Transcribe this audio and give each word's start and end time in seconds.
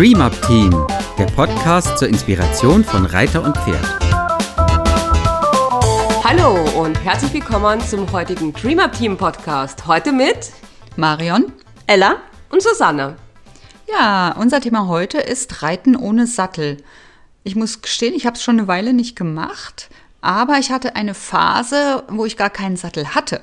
Dream 0.00 0.22
Up 0.22 0.32
Team, 0.46 0.70
der 1.18 1.26
Podcast 1.26 1.98
zur 1.98 2.08
Inspiration 2.08 2.82
von 2.82 3.04
Reiter 3.04 3.42
und 3.42 3.54
Pferd. 3.54 3.84
Hallo 6.24 6.56
und 6.80 6.94
herzlich 7.04 7.34
willkommen 7.34 7.82
zum 7.82 8.10
heutigen 8.10 8.54
Dream 8.54 8.78
Up 8.78 8.94
Team 8.94 9.18
Podcast. 9.18 9.86
Heute 9.86 10.12
mit 10.12 10.52
Marion, 10.96 11.52
Ella 11.86 12.16
und 12.48 12.62
Susanne. 12.62 13.16
Ja, 13.92 14.34
unser 14.38 14.62
Thema 14.62 14.88
heute 14.88 15.18
ist 15.18 15.60
Reiten 15.60 15.94
ohne 15.96 16.26
Sattel. 16.26 16.78
Ich 17.44 17.54
muss 17.54 17.82
gestehen, 17.82 18.14
ich 18.14 18.24
habe 18.24 18.36
es 18.36 18.42
schon 18.42 18.58
eine 18.58 18.68
Weile 18.68 18.94
nicht 18.94 19.16
gemacht, 19.16 19.90
aber 20.22 20.56
ich 20.56 20.70
hatte 20.70 20.96
eine 20.96 21.12
Phase, 21.12 22.04
wo 22.08 22.24
ich 22.24 22.38
gar 22.38 22.48
keinen 22.48 22.78
Sattel 22.78 23.14
hatte 23.14 23.42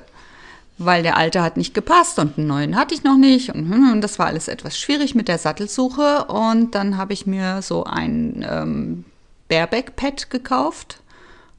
weil 0.78 1.02
der 1.02 1.16
alte 1.16 1.42
hat 1.42 1.56
nicht 1.56 1.74
gepasst 1.74 2.18
und 2.18 2.38
einen 2.38 2.46
neuen 2.46 2.76
hatte 2.76 2.94
ich 2.94 3.02
noch 3.02 3.16
nicht. 3.16 3.54
Und, 3.54 3.68
hm, 3.68 3.92
und 3.92 4.00
das 4.00 4.18
war 4.18 4.26
alles 4.26 4.48
etwas 4.48 4.78
schwierig 4.78 5.14
mit 5.14 5.28
der 5.28 5.38
Sattelsuche. 5.38 6.24
Und 6.26 6.74
dann 6.74 6.96
habe 6.96 7.12
ich 7.12 7.26
mir 7.26 7.62
so 7.62 7.84
ein 7.84 8.46
ähm, 8.48 9.04
Bareback-Pad 9.48 10.30
gekauft 10.30 11.02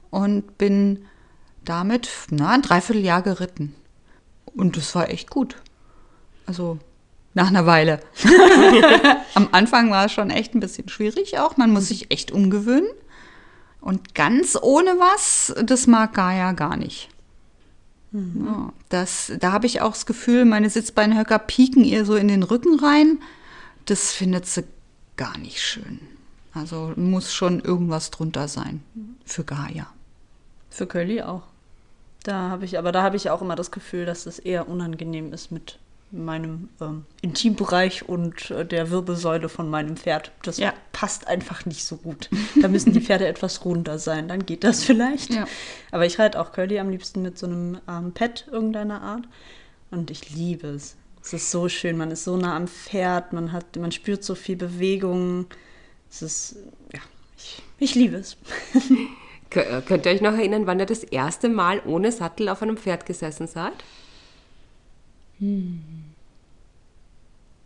und 0.09 0.57
bin 0.57 1.05
damit 1.65 2.09
na, 2.29 2.51
ein 2.51 2.61
Dreivierteljahr 2.61 3.21
geritten. 3.21 3.75
Und 4.55 4.77
das 4.77 4.95
war 4.95 5.09
echt 5.09 5.29
gut. 5.29 5.57
Also 6.45 6.79
nach 7.33 7.47
einer 7.47 7.65
Weile. 7.65 7.99
Am 9.35 9.49
Anfang 9.51 9.91
war 9.91 10.05
es 10.05 10.13
schon 10.13 10.29
echt 10.29 10.55
ein 10.55 10.61
bisschen 10.61 10.89
schwierig 10.89 11.37
auch. 11.39 11.57
Man 11.57 11.71
muss 11.71 11.89
sich 11.89 12.09
echt 12.11 12.31
umgewöhnen. 12.31 12.89
Und 13.81 14.15
ganz 14.15 14.57
ohne 14.61 14.91
was, 14.97 15.53
das 15.63 15.87
mag 15.87 16.13
Gaia 16.13 16.53
gar 16.53 16.75
nicht. 16.75 17.09
Mhm. 18.11 18.71
Das, 18.89 19.31
da 19.39 19.51
habe 19.51 19.67
ich 19.67 19.81
auch 19.81 19.91
das 19.91 20.05
Gefühl, 20.05 20.45
meine 20.45 20.69
Sitzbeinhöcker 20.69 21.39
pieken 21.39 21.83
ihr 21.83 22.05
so 22.05 22.15
in 22.15 22.27
den 22.27 22.43
Rücken 22.43 22.79
rein. 22.79 23.19
Das 23.85 24.11
findet 24.11 24.45
sie 24.45 24.63
gar 25.15 25.37
nicht 25.37 25.61
schön. 25.61 25.99
Also 26.53 26.93
muss 26.95 27.33
schon 27.33 27.59
irgendwas 27.59 28.11
drunter 28.11 28.47
sein 28.47 28.83
für 29.25 29.43
Gaia. 29.43 29.87
Für 30.69 30.87
Curly 30.87 31.21
auch. 31.21 31.43
Da 32.23 32.49
habe 32.49 32.65
ich, 32.65 32.77
aber 32.77 32.91
da 32.91 33.03
habe 33.03 33.15
ich 33.15 33.29
auch 33.29 33.41
immer 33.41 33.55
das 33.55 33.71
Gefühl, 33.71 34.05
dass 34.05 34.25
es 34.25 34.39
eher 34.39 34.67
unangenehm 34.67 35.31
ist 35.31 35.51
mit 35.51 35.79
meinem 36.11 36.69
ähm, 36.81 37.05
Intimbereich 37.21 38.07
und 38.07 38.51
äh, 38.51 38.65
der 38.65 38.89
Wirbelsäule 38.89 39.49
von 39.49 39.69
meinem 39.69 39.97
Pferd. 39.97 40.31
Das 40.43 40.57
ja. 40.57 40.73
passt 40.91 41.27
einfach 41.27 41.65
nicht 41.65 41.85
so 41.85 41.97
gut. 41.97 42.29
Da 42.61 42.67
müssen 42.67 42.93
die 42.93 43.01
Pferde 43.01 43.27
etwas 43.27 43.63
runder 43.65 43.99
sein, 43.99 44.27
dann 44.27 44.45
geht 44.45 44.63
das 44.63 44.83
vielleicht. 44.83 45.33
Ja. 45.33 45.45
Aber 45.91 46.05
ich 46.05 46.19
reite 46.19 46.39
auch 46.39 46.51
Curly 46.51 46.79
am 46.79 46.89
liebsten 46.89 47.21
mit 47.21 47.37
so 47.37 47.45
einem 47.45 47.79
ähm, 47.87 48.13
Pad 48.13 48.47
irgendeiner 48.51 49.01
Art. 49.01 49.27
Und 49.91 50.11
ich 50.11 50.35
liebe 50.35 50.67
es. 50.67 50.95
Es 51.21 51.33
ist 51.33 51.51
so 51.51 51.67
schön, 51.67 51.97
man 51.97 52.11
ist 52.11 52.23
so 52.23 52.37
nah 52.37 52.55
am 52.55 52.67
Pferd, 52.67 53.33
man 53.33 53.51
hat, 53.51 53.75
man 53.75 53.91
spürt 53.91 54.23
so 54.23 54.35
viel 54.35 54.55
Bewegung. 54.55 55.47
Es 56.09 56.21
ist, 56.21 56.55
ja, 56.93 57.01
ich, 57.37 57.61
ich 57.77 57.95
liebe 57.95 58.17
es. 58.17 58.37
Könnt 59.49 60.05
ihr 60.05 60.11
euch 60.11 60.21
noch 60.21 60.33
erinnern, 60.33 60.67
wann 60.67 60.79
ihr 60.79 60.85
das 60.85 61.03
erste 61.03 61.49
Mal 61.49 61.81
ohne 61.85 62.11
Sattel 62.11 62.49
auf 62.49 62.61
einem 62.61 62.77
Pferd 62.77 63.05
gesessen 63.05 63.47
seid? 63.47 63.73
Hm. 65.39 65.81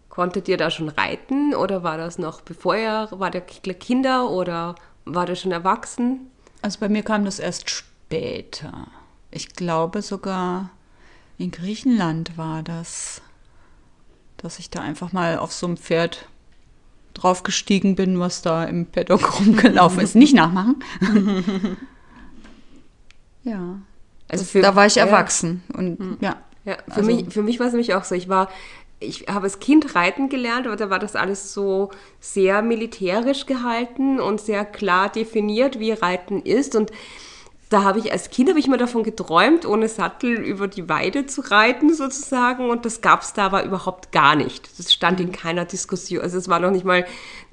Konntet 0.09 0.47
ihr 0.47 0.57
da 0.57 0.69
schon 0.69 0.89
reiten 0.89 1.55
oder 1.55 1.83
war 1.83 1.97
das 1.97 2.19
noch 2.19 2.41
bevor 2.41 2.75
ihr, 2.75 3.07
war 3.11 3.31
der 3.31 3.41
Kinder 3.41 4.29
oder 4.29 4.75
war 5.05 5.25
der 5.25 5.35
schon 5.35 5.51
erwachsen? 5.51 6.27
Also 6.61 6.79
bei 6.79 6.87
mir 6.87 7.03
kam 7.03 7.25
das 7.25 7.39
erst 7.39 7.69
später. 7.69 8.87
Ich 9.31 9.53
glaube 9.53 10.01
sogar 10.01 10.69
in 11.39 11.49
Griechenland 11.49 12.37
war 12.37 12.61
das, 12.61 13.21
dass 14.37 14.59
ich 14.59 14.69
da 14.69 14.81
einfach 14.81 15.11
mal 15.13 15.39
auf 15.39 15.51
so 15.51 15.65
einem 15.65 15.77
Pferd 15.77 16.27
draufgestiegen 17.15 17.95
bin, 17.95 18.19
was 18.19 18.41
da 18.43 18.63
im 18.65 18.85
Paddock 18.85 19.39
rumgelaufen 19.39 19.99
ist. 20.01 20.15
Nicht 20.15 20.35
nachmachen. 20.35 20.83
ja. 23.43 23.79
Also 24.27 24.45
für, 24.45 24.61
da 24.61 24.75
war 24.75 24.85
ich 24.85 24.97
erwachsen 24.97 25.63
und 25.73 25.99
hm. 25.99 26.17
ja. 26.21 26.42
Ja, 26.65 26.77
für, 26.87 26.97
also, 26.97 27.11
mich, 27.11 27.33
für 27.33 27.43
mich 27.43 27.59
war 27.59 27.67
es 27.67 27.73
nämlich 27.73 27.93
auch 27.93 28.03
so. 28.03 28.15
Ich 28.15 28.29
war, 28.29 28.49
ich 28.99 29.25
habe 29.27 29.43
als 29.43 29.59
Kind 29.59 29.95
reiten 29.95 30.29
gelernt, 30.29 30.65
aber 30.65 30.75
da 30.75 30.89
war 30.89 30.99
das 30.99 31.15
alles 31.15 31.53
so 31.53 31.91
sehr 32.19 32.61
militärisch 32.61 33.45
gehalten 33.45 34.19
und 34.19 34.39
sehr 34.39 34.65
klar 34.65 35.09
definiert, 35.09 35.79
wie 35.79 35.91
Reiten 35.91 36.41
ist. 36.41 36.75
Und 36.75 36.91
da 37.73 37.83
habe 37.83 37.97
ich 37.99 38.11
als 38.11 38.29
Kind 38.29 38.49
habe 38.49 38.59
ich 38.59 38.67
immer 38.67 38.77
davon 38.77 39.03
geträumt, 39.03 39.65
ohne 39.65 39.89
Sattel 39.89 40.33
über 40.33 40.67
die 40.67 40.87
Weide 40.87 41.25
zu 41.25 41.41
reiten 41.41 41.93
sozusagen. 41.93 42.69
Und 42.69 42.85
das 42.85 43.01
gab 43.01 43.23
es 43.23 43.33
da 43.33 43.47
aber 43.47 43.65
überhaupt 43.65 44.11
gar 44.11 44.35
nicht. 44.35 44.79
Das 44.79 44.93
stand 44.93 45.19
in 45.19 45.31
keiner 45.31 45.65
Diskussion. 45.65 46.21
Also 46.21 46.37
es 46.37 46.47
war 46.47 46.59
noch 46.59 46.71
nicht 46.71 46.85
mal 46.85 47.05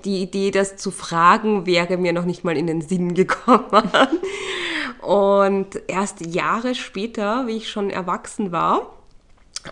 die 0.05 0.23
Idee, 0.23 0.51
das 0.51 0.77
zu 0.77 0.91
fragen, 0.91 1.67
wäre 1.67 1.97
mir 1.97 2.13
noch 2.13 2.27
nicht 2.27 2.45
mal 2.45 2.57
in 2.57 2.67
den 2.67 2.83
Sinn 2.83 3.15
gekommen. 3.15 3.91
Und 5.01 5.81
erst 5.89 6.27
Jahre 6.27 6.75
später, 6.75 7.47
wie 7.47 7.57
ich 7.57 7.71
schon 7.71 7.89
erwachsen 7.89 8.53
war, 8.53 9.00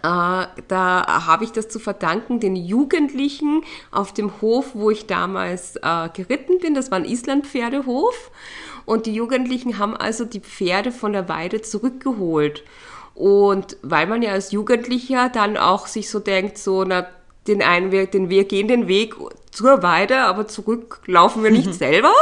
da 0.03 1.27
habe 1.27 1.45
ich 1.45 1.53
das 1.53 1.69
zu 1.69 1.79
verdanken 1.79 2.41
den 2.41 2.57
Jugendlichen 2.57 3.63
auf 3.91 4.13
dem 4.13 4.41
Hof, 4.41 4.75
wo 4.75 4.91
ich 4.91 5.07
damals 5.07 5.77
äh, 5.77 6.09
geritten 6.13 6.59
bin. 6.59 6.75
Das 6.75 6.91
war 6.91 6.99
ein 6.99 7.05
Islandpferdehof. 7.05 8.31
Und 8.85 9.07
die 9.07 9.15
Jugendlichen 9.15 9.79
haben 9.79 9.97
also 9.97 10.25
die 10.25 10.41
Pferde 10.41 10.93
von 10.93 11.13
der 11.13 11.29
Weide 11.29 11.63
zurückgeholt. 11.63 12.65
Und 13.15 13.77
weil 13.83 14.07
man 14.07 14.23
ja 14.23 14.33
als 14.33 14.53
Jugendlicher 14.53 15.29
dann 15.29 15.57
auch 15.57 15.87
sich 15.87 16.09
so 16.09 16.21
denkt, 16.21 16.57
so, 16.57 16.85
na, 16.85 17.07
den 17.49 17.63
einen 17.63 17.91
Weg, 17.91 18.13
den 18.13 18.31
wir 18.31 18.45
gehen 18.45 18.69
den 18.69 18.89
Weg 18.89 19.15
zur 19.51 19.83
Weide, 19.83 20.19
aber 20.19 20.47
zurück 20.47 21.01
laufen 21.07 21.43
wir 21.43 21.51
nicht 21.51 21.75
selber, 21.87 22.13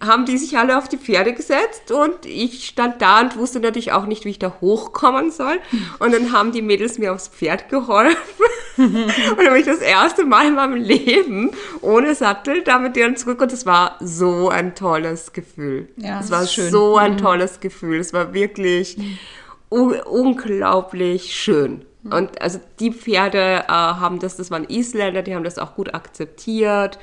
haben 0.00 0.26
die 0.26 0.36
sich 0.36 0.58
alle 0.58 0.76
auf 0.76 0.88
die 0.88 0.98
Pferde 0.98 1.32
gesetzt 1.32 1.90
und 1.90 2.26
ich 2.26 2.66
stand 2.66 3.00
da 3.00 3.20
und 3.20 3.36
wusste 3.36 3.60
natürlich 3.60 3.92
auch 3.92 4.06
nicht, 4.06 4.24
wie 4.24 4.30
ich 4.30 4.38
da 4.38 4.56
hochkommen 4.60 5.30
soll. 5.30 5.58
Und 6.00 6.12
dann 6.12 6.32
haben 6.32 6.52
die 6.52 6.60
Mädels 6.60 6.98
mir 6.98 7.14
aufs 7.14 7.28
Pferd 7.28 7.70
geholfen. 7.70 8.16
und 8.76 9.38
dann 9.38 9.52
bin 9.52 9.56
ich 9.56 9.64
das 9.64 9.78
erste 9.78 10.26
Mal 10.26 10.48
in 10.48 10.54
meinem 10.54 10.74
Leben 10.74 11.50
ohne 11.80 12.14
Sattel 12.14 12.62
da 12.62 12.78
mit 12.78 12.94
denen 12.96 13.16
zurück 13.16 13.40
und 13.40 13.52
es 13.52 13.64
war 13.64 13.96
so 14.00 14.50
ein 14.50 14.74
tolles 14.74 15.32
Gefühl. 15.32 15.88
Ja, 15.96 16.20
es 16.20 16.30
war 16.30 16.46
schön. 16.46 16.70
so 16.70 16.98
ein 16.98 17.12
mhm. 17.12 17.18
tolles 17.18 17.60
Gefühl. 17.60 17.98
Es 17.98 18.12
war 18.12 18.34
wirklich 18.34 18.98
unglaublich 19.70 21.34
schön. 21.34 21.86
Und 22.10 22.40
also 22.40 22.60
die 22.80 22.92
Pferde 22.92 23.64
äh, 23.66 23.68
haben 23.68 24.18
das, 24.18 24.36
das 24.36 24.50
waren 24.50 24.64
Isländer, 24.68 25.22
die 25.22 25.34
haben 25.34 25.44
das 25.44 25.58
auch 25.58 25.74
gut 25.74 25.94
akzeptiert. 25.94 26.98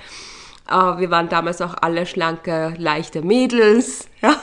Äh, 0.69 0.73
wir 0.73 1.11
waren 1.11 1.29
damals 1.29 1.61
auch 1.61 1.75
alle 1.81 2.05
schlanke, 2.05 2.73
leichte 2.77 3.21
Mädels. 3.21 4.07
Ja? 4.23 4.41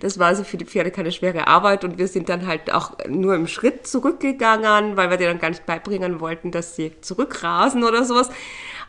Das 0.00 0.18
war 0.18 0.28
also 0.28 0.42
für 0.42 0.56
die 0.56 0.64
Pferde 0.64 0.90
keine 0.90 1.12
schwere 1.12 1.48
Arbeit 1.48 1.84
und 1.84 1.98
wir 1.98 2.08
sind 2.08 2.30
dann 2.30 2.46
halt 2.46 2.72
auch 2.72 2.92
nur 3.06 3.34
im 3.34 3.46
Schritt 3.46 3.86
zurückgegangen, 3.86 4.96
weil 4.96 5.10
wir 5.10 5.18
denen 5.18 5.32
dann 5.32 5.38
gar 5.38 5.50
nicht 5.50 5.66
beibringen 5.66 6.20
wollten, 6.20 6.50
dass 6.50 6.76
sie 6.76 6.98
zurückrasen 7.02 7.84
oder 7.84 8.06
sowas. 8.06 8.30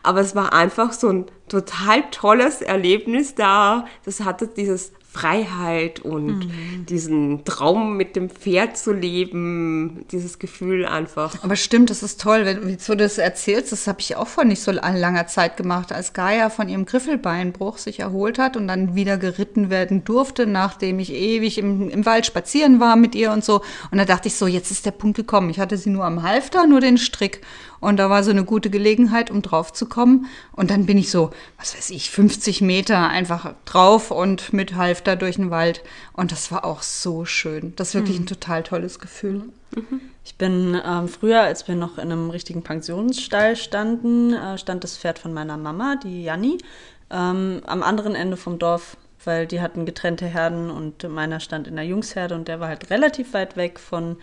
Aber 0.02 0.22
es 0.22 0.36
war 0.36 0.54
einfach 0.54 0.94
so 0.94 1.10
ein 1.10 1.26
total 1.50 2.04
tolles 2.12 2.62
Erlebnis 2.62 3.36
da. 3.36 3.84
Das 4.06 4.22
hatte 4.22 4.48
dieses 4.48 4.94
Freiheit 5.12 6.02
und 6.02 6.46
mhm. 6.46 6.86
diesen 6.86 7.44
Traum 7.44 7.98
mit 7.98 8.16
dem 8.16 8.30
Pferd 8.30 8.78
zu 8.78 8.94
leben, 8.94 10.06
dieses 10.12 10.38
Gefühl 10.38 10.86
einfach. 10.86 11.44
Aber 11.44 11.56
stimmt, 11.56 11.90
das 11.90 12.04
ist 12.04 12.22
toll, 12.22 12.46
wenn 12.46 12.78
du 12.78 12.96
das 12.96 13.18
erzählst, 13.18 13.72
das 13.72 13.88
habe 13.88 14.02
ich 14.02 14.18
auch 14.18 14.28
vor 14.28 14.44
nicht 14.44 14.62
so 14.62 14.72
langer 14.72 15.26
Zeit 15.26 15.58
gemacht, 15.58 15.92
als 15.92 16.14
Gaia 16.14 16.52
von 16.52 16.70
ihrem 16.70 16.86
Griffelbeinbruch 16.86 17.80
sich 17.80 18.02
erholt 18.02 18.38
hat 18.38 18.56
und 18.56 18.68
dann 18.68 18.94
wieder 18.94 19.18
geritten 19.18 19.72
werden 19.72 20.04
durfte, 20.04 20.46
nachdem 20.46 21.00
ich 21.00 21.12
ewig 21.12 21.58
im, 21.58 21.90
im 21.90 22.06
Wald 22.06 22.28
spazieren 22.28 22.80
war 22.80 22.96
mit 22.96 23.16
ihr 23.16 23.32
und 23.32 23.44
so. 23.44 23.62
Und 23.90 23.98
da 23.98 24.06
dachte 24.06 24.28
ich 24.28 24.36
so, 24.36 24.46
jetzt 24.46 24.70
ist 24.70 24.86
der 24.86 24.92
Punkt 24.92 25.18
gekommen. 25.18 25.50
Ich 25.50 25.60
hatte 25.60 25.78
sie 25.78 25.90
nur 25.90 26.06
am 26.06 26.22
Halfter, 26.22 26.68
nur 26.68 26.82
den 26.82 27.00
Strick. 27.00 27.42
Und 27.80 27.98
da 27.98 28.10
war 28.10 28.24
so 28.24 28.32
eine 28.32 28.44
gute 28.44 28.70
Gelegenheit, 28.70 29.32
um 29.32 29.42
drauf 29.42 29.74
zu 29.74 29.88
kommen. 29.88 30.28
Und 30.52 30.72
dann 30.72 30.86
bin 30.86 30.98
ich 30.98 31.12
so, 31.12 31.32
was 31.58 31.76
weiß 31.76 31.90
ich, 31.92 32.10
50 32.10 32.62
Meter 32.62 33.08
einfach 33.10 33.54
drauf 33.66 34.12
und 34.12 34.54
mit 34.54 34.76
Halfter 34.76 35.16
durch 35.16 35.38
den 35.38 35.50
Wald. 35.50 35.84
Und 36.14 36.32
das 36.32 36.52
war 36.52 36.66
auch 36.66 36.82
so 36.82 37.26
schön. 37.26 37.74
Das 37.76 37.90
ist 37.90 37.96
wirklich 37.96 38.18
mhm. 38.18 38.24
ein 38.24 38.28
total 38.28 38.64
tolles 38.64 39.00
Gefühl. 39.00 39.44
Mhm. 39.76 40.02
Ich 40.26 40.36
bin 40.36 40.80
ähm, 40.86 41.08
früher, 41.08 41.42
als 41.42 41.68
wir 41.68 41.76
noch 41.76 41.98
in 41.98 42.12
einem 42.12 42.30
richtigen 42.30 42.64
Pensionsstall 42.64 43.56
standen, 43.56 44.34
äh, 44.34 44.58
stand 44.58 44.84
das 44.84 44.98
Pferd 44.98 45.20
von 45.20 45.34
meiner 45.34 45.58
Mama, 45.58 45.96
die 45.96 46.24
Janni, 46.24 46.58
ähm, 47.10 47.62
am 47.66 47.84
anderen 47.84 48.16
Ende 48.16 48.38
vom 48.38 48.60
Dorf 48.60 48.98
weil 49.26 49.48
die 49.48 49.62
hatten 49.62 49.86
getrennte 49.86 50.26
Herden 50.26 50.70
und 50.70 51.08
meiner 51.10 51.40
stand 51.40 51.68
in 51.68 51.76
der 51.76 51.86
Jungsherde 51.86 52.36
und 52.36 52.48
der 52.48 52.60
war 52.60 52.70
halt 52.70 52.90
relativ 52.90 53.34
weit 53.34 53.58
weg 53.58 53.80
von 53.80 54.18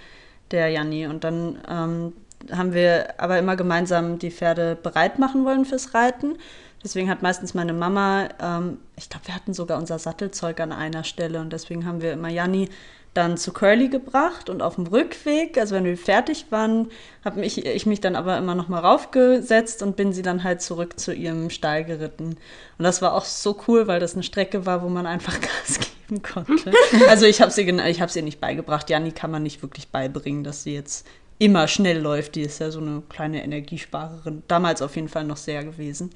der 0.51 0.71
Janni. 0.71 1.07
Und 1.07 1.25
dann 1.25 1.59
ähm, 1.69 2.13
haben 2.53 2.75
wir 2.75 3.15
aber 3.19 3.39
immer 3.39 3.57
gemeinsam 3.57 4.19
die 4.19 4.31
Pferde 4.31 4.77
bereit 4.81 5.19
machen 5.19 5.45
wollen 5.45 5.65
fürs 5.65 5.95
Reiten. 5.95 6.37
Deswegen 6.83 7.11
hat 7.11 7.23
meistens 7.23 7.55
meine 7.55 7.73
Mama, 7.73 8.29
ähm, 8.41 8.79
ich 8.97 9.09
glaube, 9.09 9.27
wir 9.27 9.35
hatten 9.35 9.55
sogar 9.55 9.79
unser 9.79 9.99
Sattelzeug 9.99 10.61
an 10.61 10.73
einer 10.73 11.05
Stelle 11.05 11.41
und 11.41 11.53
deswegen 11.53 11.87
haben 11.87 12.01
wir 12.01 12.13
immer 12.13 12.29
Janni 12.29 12.69
dann 13.17 13.37
zu 13.37 13.53
Curly 13.53 13.89
gebracht 13.89 14.51
und 14.51 14.63
auf 14.63 14.75
dem 14.75 14.87
Rückweg, 14.87 15.59
also 15.59 15.75
wenn 15.75 15.85
wir 15.85 15.97
fertig 15.97 16.47
waren, 16.51 16.91
habe 17.25 17.45
ich, 17.45 17.65
ich 17.65 17.87
mich 17.87 18.01
dann 18.01 18.15
aber 18.15 18.37
immer 18.37 18.55
noch 18.55 18.69
mal 18.69 18.81
raufgesetzt 18.81 19.83
und 19.83 19.97
bin 19.97 20.13
sie 20.13 20.23
dann 20.23 20.45
halt 20.45 20.61
zurück 20.61 20.99
zu 21.01 21.15
ihrem 21.15 21.51
Stall 21.51 21.85
geritten. 21.85 22.37
Und 22.79 22.85
das 22.85 23.01
war 23.03 23.15
auch 23.15 23.25
so 23.25 23.59
cool, 23.69 23.87
weil 23.87 24.01
das 24.01 24.15
eine 24.15 24.23
Strecke 24.23 24.67
war, 24.67 24.83
wo 24.83 24.89
man 24.89 25.07
einfach 25.07 25.41
Gas 25.41 25.81
geben 25.81 26.23
konnte. 26.23 26.73
Also 27.09 27.27
ich 27.27 27.41
habe 27.41 27.51
sie, 27.51 27.67
habe 27.67 28.13
sie 28.13 28.23
nicht 28.23 28.41
beigebracht. 28.41 28.91
Janni 28.91 29.13
kann 29.13 29.31
man 29.31 29.43
nicht 29.43 29.63
wirklich 29.63 29.89
beibringen, 29.89 30.45
dass 30.45 30.63
sie 30.63 30.75
jetzt 30.75 31.07
immer 31.39 31.69
schnell 31.69 32.01
läuft. 32.01 32.35
Die 32.35 32.43
ist 32.43 32.61
ja 32.61 32.71
so 32.71 32.81
eine 32.81 33.03
kleine 33.09 33.43
Energiesparerin. 33.43 34.43
Damals 34.49 34.83
auf 34.83 34.97
jeden 34.97 35.09
Fall 35.09 35.25
noch 35.25 35.37
sehr 35.37 35.65
gewesen. 35.65 36.11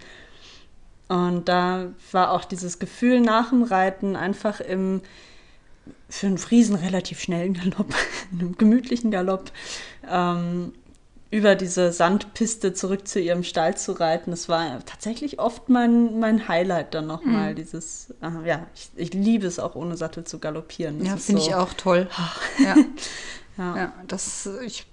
Und 1.08 1.48
da 1.48 1.88
war 2.12 2.30
auch 2.30 2.44
dieses 2.44 2.78
Gefühl 2.78 3.20
nach 3.20 3.50
dem 3.50 3.62
Reiten 3.62 4.16
einfach 4.16 4.60
im 4.60 5.02
für 6.08 6.26
einen 6.26 6.38
Friesen 6.38 6.76
relativ 6.76 7.20
schnellen 7.20 7.54
Galopp, 7.54 7.94
einem 8.32 8.56
gemütlichen 8.56 9.10
Galopp, 9.10 9.50
ähm, 10.08 10.72
über 11.30 11.54
diese 11.54 11.92
Sandpiste 11.92 12.74
zurück 12.74 13.06
zu 13.06 13.20
ihrem 13.20 13.44
Stall 13.44 13.76
zu 13.76 13.92
reiten. 13.92 14.32
Das 14.32 14.48
war 14.48 14.84
tatsächlich 14.84 15.38
oft 15.38 15.68
mein, 15.68 16.18
mein 16.18 16.48
Highlight 16.48 16.94
dann 16.94 17.06
nochmal. 17.06 17.52
Mhm. 17.52 17.56
Dieses, 17.56 18.12
äh, 18.20 18.48
ja, 18.48 18.66
ich, 18.74 18.90
ich, 18.96 19.14
liebe 19.14 19.46
es 19.46 19.60
auch 19.60 19.76
ohne 19.76 19.96
Sattel 19.96 20.24
zu 20.24 20.40
galoppieren. 20.40 20.98
Das 20.98 21.08
ja, 21.08 21.16
finde 21.16 21.42
so, 21.42 21.48
ich 21.48 21.54
auch 21.54 21.72
toll. 21.74 22.08
ja. 22.58 22.74
ja. 23.60 23.76
ja, 23.76 23.92
das, 24.08 24.48
ich 24.64 24.86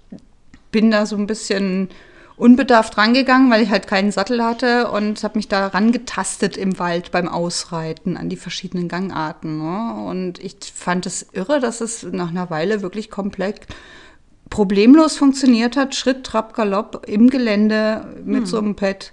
bin 0.70 0.90
da 0.90 1.06
so 1.06 1.16
ein 1.16 1.26
bisschen 1.26 1.88
unbedarft 2.36 2.98
rangegangen, 2.98 3.50
weil 3.50 3.62
ich 3.62 3.70
halt 3.70 3.86
keinen 3.86 4.12
Sattel 4.12 4.44
hatte 4.44 4.90
und 4.90 5.24
habe 5.24 5.38
mich 5.38 5.48
da 5.48 5.66
rangetastet 5.68 6.56
im 6.56 6.78
Wald 6.78 7.10
beim 7.10 7.28
Ausreiten 7.28 8.16
an 8.16 8.28
die 8.28 8.36
verschiedenen 8.36 8.88
Gangarten. 8.88 9.58
Ne? 9.58 10.04
Und 10.04 10.38
ich 10.38 10.56
fand 10.72 11.06
es 11.06 11.26
irre, 11.32 11.60
dass 11.60 11.80
es 11.80 12.04
nach 12.04 12.28
einer 12.28 12.50
Weile 12.50 12.82
wirklich 12.82 13.10
komplett 13.10 13.66
problemlos 14.50 15.16
funktioniert 15.16 15.76
hat. 15.76 15.94
Schritt, 15.94 16.24
Trab, 16.24 16.54
Galopp 16.54 17.06
im 17.08 17.28
Gelände 17.28 18.14
mit 18.24 18.42
hm. 18.42 18.46
so 18.46 18.58
einem 18.58 18.76
Pad. 18.76 19.12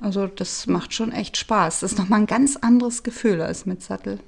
Also 0.00 0.26
das 0.26 0.66
macht 0.66 0.94
schon 0.94 1.12
echt 1.12 1.36
Spaß. 1.36 1.80
Das 1.80 1.92
ist 1.92 1.98
nochmal 1.98 2.20
ein 2.20 2.26
ganz 2.26 2.56
anderes 2.56 3.02
Gefühl 3.04 3.40
als 3.40 3.66
mit 3.66 3.82
Sattel. 3.82 4.18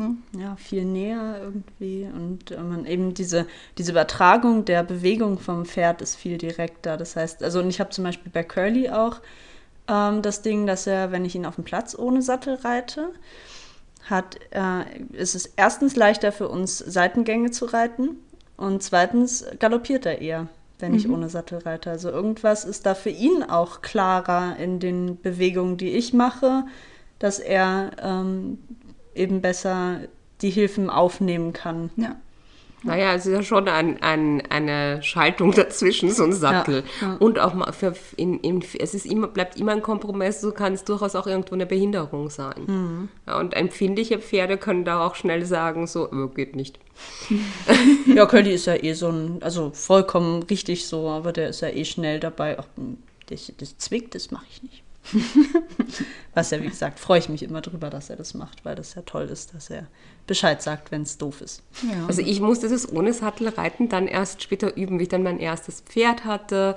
Ne? 0.00 0.16
Ja, 0.38 0.56
viel 0.56 0.86
näher 0.86 1.40
irgendwie. 1.42 2.08
Und 2.10 2.50
äh, 2.50 2.62
man 2.62 2.86
eben 2.86 3.12
diese, 3.12 3.46
diese 3.76 3.92
Übertragung 3.92 4.64
der 4.64 4.82
Bewegung 4.82 5.38
vom 5.38 5.66
Pferd 5.66 6.00
ist 6.00 6.16
viel 6.16 6.38
direkter. 6.38 6.96
Das 6.96 7.16
heißt, 7.16 7.42
also 7.42 7.60
und 7.60 7.68
ich 7.68 7.80
habe 7.80 7.90
zum 7.90 8.04
Beispiel 8.04 8.32
bei 8.32 8.42
Curly 8.42 8.88
auch 8.88 9.20
ähm, 9.88 10.22
das 10.22 10.40
Ding, 10.40 10.66
dass 10.66 10.86
er, 10.86 11.12
wenn 11.12 11.26
ich 11.26 11.34
ihn 11.34 11.44
auf 11.44 11.56
dem 11.56 11.64
Platz 11.64 11.94
ohne 11.94 12.22
Sattel 12.22 12.54
reite, 12.54 13.10
hat, 14.08 14.36
äh, 14.52 15.02
ist 15.12 15.34
es 15.34 15.44
erstens 15.56 15.96
leichter 15.96 16.32
für 16.32 16.48
uns, 16.48 16.78
Seitengänge 16.78 17.50
zu 17.50 17.66
reiten. 17.66 18.16
Und 18.56 18.82
zweitens 18.82 19.44
galoppiert 19.58 20.06
er 20.06 20.22
eher, 20.22 20.48
wenn 20.78 20.94
ich 20.94 21.06
mhm. 21.06 21.14
ohne 21.14 21.28
Sattel 21.28 21.58
reite. 21.58 21.90
Also 21.90 22.08
irgendwas 22.08 22.64
ist 22.64 22.86
da 22.86 22.94
für 22.94 23.10
ihn 23.10 23.42
auch 23.42 23.82
klarer 23.82 24.56
in 24.56 24.80
den 24.80 25.20
Bewegungen, 25.20 25.76
die 25.76 25.90
ich 25.90 26.14
mache, 26.14 26.64
dass 27.18 27.38
er 27.38 27.90
ähm, 28.02 28.58
eben 29.14 29.40
besser 29.40 30.00
die 30.42 30.50
Hilfen 30.50 30.90
aufnehmen 30.90 31.52
kann. 31.52 31.90
Ja. 31.96 32.16
Naja, 32.82 33.14
es 33.14 33.26
ist 33.26 33.32
ja 33.32 33.42
schon 33.42 33.68
ein, 33.68 34.02
ein, 34.02 34.42
eine 34.48 35.02
Schaltung 35.02 35.52
dazwischen, 35.52 36.10
so 36.10 36.24
ein 36.24 36.32
Sattel. 36.32 36.84
Ja, 37.00 37.08
ja. 37.08 37.16
Und 37.16 37.38
auch 37.38 37.52
mal 37.52 37.72
für, 37.72 37.94
in, 38.16 38.40
in, 38.40 38.64
es 38.78 38.94
ist 38.94 39.04
immer, 39.04 39.28
bleibt 39.28 39.58
immer 39.58 39.72
ein 39.72 39.82
Kompromiss, 39.82 40.40
so 40.40 40.52
kann 40.52 40.72
es 40.72 40.84
durchaus 40.84 41.14
auch 41.14 41.26
irgendwo 41.26 41.54
eine 41.54 41.66
Behinderung 41.66 42.30
sein. 42.30 42.62
Mhm. 42.66 43.08
Ja, 43.26 43.38
und 43.38 43.54
empfindliche 43.54 44.18
Pferde 44.18 44.56
können 44.56 44.84
da 44.84 45.06
auch 45.06 45.14
schnell 45.14 45.44
sagen, 45.44 45.86
so, 45.86 46.10
oh, 46.10 46.28
geht 46.28 46.56
nicht. 46.56 46.78
ja, 48.06 48.26
Curly 48.26 48.54
ist 48.54 48.66
ja 48.66 48.82
eh 48.82 48.94
so 48.94 49.08
ein, 49.08 49.42
also 49.42 49.70
vollkommen 49.74 50.42
richtig 50.44 50.86
so, 50.86 51.08
aber 51.08 51.32
der 51.32 51.50
ist 51.50 51.60
ja 51.60 51.68
eh 51.68 51.84
schnell 51.84 52.18
dabei. 52.18 52.58
Ach, 52.58 52.66
das, 53.26 53.52
das 53.58 53.76
zwickt, 53.76 54.14
das 54.14 54.30
mache 54.30 54.46
ich 54.50 54.62
nicht. 54.62 54.82
Was 56.34 56.50
ja, 56.50 56.62
wie 56.62 56.68
gesagt, 56.68 57.00
freue 57.00 57.18
ich 57.18 57.28
mich 57.28 57.42
immer 57.42 57.60
drüber, 57.60 57.90
dass 57.90 58.10
er 58.10 58.16
das 58.16 58.34
macht, 58.34 58.64
weil 58.64 58.76
das 58.76 58.94
ja 58.94 59.02
toll 59.02 59.24
ist, 59.24 59.54
dass 59.54 59.70
er 59.70 59.86
Bescheid 60.26 60.62
sagt, 60.62 60.92
wenn 60.92 61.02
es 61.02 61.18
doof 61.18 61.40
ist. 61.40 61.62
Ja. 61.82 62.06
Also 62.06 62.22
ich 62.22 62.40
musste 62.40 62.68
das 62.68 62.90
ohne 62.90 63.12
Sattelreiten 63.12 63.88
dann 63.88 64.06
erst 64.06 64.42
später 64.42 64.76
üben, 64.76 64.98
wie 64.98 65.04
ich 65.04 65.08
dann 65.08 65.22
mein 65.22 65.40
erstes 65.40 65.80
Pferd 65.80 66.24
hatte 66.24 66.76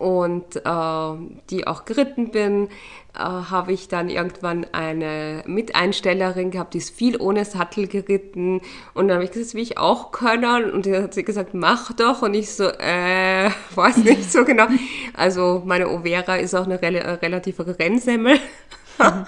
und 0.00 0.56
äh, 0.56 1.40
die 1.50 1.66
auch 1.66 1.84
geritten 1.84 2.30
bin, 2.30 2.68
äh, 3.14 3.18
habe 3.18 3.72
ich 3.72 3.86
dann 3.88 4.08
irgendwann 4.08 4.66
eine 4.72 5.42
Miteinstellerin 5.46 6.50
gehabt, 6.50 6.72
die 6.72 6.78
ist 6.78 6.96
viel 6.96 7.20
ohne 7.20 7.44
Sattel 7.44 7.86
geritten 7.86 8.62
und 8.94 9.08
dann 9.08 9.16
habe 9.16 9.24
ich 9.24 9.30
gesagt, 9.30 9.54
will 9.54 9.62
ich 9.62 9.76
auch 9.76 10.10
können 10.10 10.70
und 10.70 10.86
dann 10.86 11.02
hat 11.02 11.12
sie 11.12 11.22
gesagt, 11.22 11.52
mach 11.52 11.92
doch 11.92 12.22
und 12.22 12.32
ich 12.32 12.50
so, 12.50 12.64
äh, 12.64 13.50
weiß 13.74 13.98
nicht 13.98 14.32
so 14.32 14.46
genau. 14.46 14.68
Also 15.12 15.62
meine 15.66 15.90
Overa 15.90 16.36
ist 16.36 16.54
auch 16.54 16.64
eine 16.64 16.80
rel 16.80 16.96
relative 16.96 17.78
Rennsemmel. 17.78 18.38